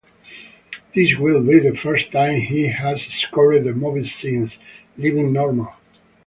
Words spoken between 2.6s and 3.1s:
has